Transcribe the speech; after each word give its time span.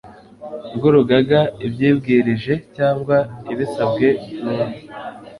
rw 0.75 0.83
urugaga 0.89 1.39
ibyibwirije 1.65 2.53
cyangwa 2.75 3.17
ibisabwe 3.53 4.07
n 4.43 4.45
undi 4.53 4.77